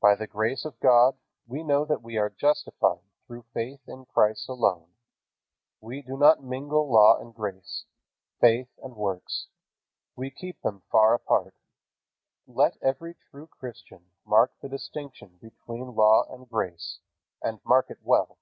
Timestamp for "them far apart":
10.62-11.54